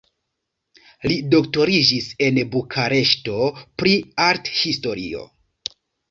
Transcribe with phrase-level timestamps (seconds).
[1.11, 3.35] Li doktoriĝis en Bukareŝto
[3.81, 3.91] pri
[4.29, 5.23] arthistorio.